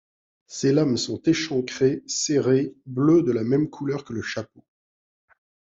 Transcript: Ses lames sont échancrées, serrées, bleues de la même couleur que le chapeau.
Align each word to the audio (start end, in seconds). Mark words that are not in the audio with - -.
Ses 0.47 0.71
lames 0.71 0.97
sont 0.97 1.21
échancrées, 1.21 2.01
serrées, 2.07 2.73
bleues 2.87 3.21
de 3.21 3.31
la 3.31 3.43
même 3.43 3.69
couleur 3.69 4.03
que 4.03 4.13
le 4.13 4.23
chapeau. 4.23 4.65